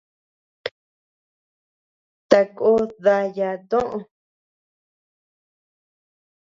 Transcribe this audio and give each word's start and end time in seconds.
Takó 2.29 2.71
daya 3.03 3.49
toʼö. 3.69 3.99